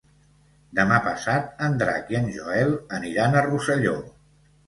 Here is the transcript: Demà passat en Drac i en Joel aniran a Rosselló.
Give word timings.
Demà 0.77 0.95
passat 1.07 1.61
en 1.65 1.75
Drac 1.83 2.09
i 2.15 2.17
en 2.21 2.25
Joel 2.37 2.73
aniran 3.01 3.37
a 3.43 3.47
Rosselló. 3.51 3.95